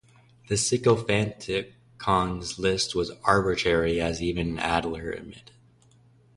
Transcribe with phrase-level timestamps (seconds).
[0.47, 5.51] The "Syntopicon"'s list was "arbitrary", as even Adler admitted.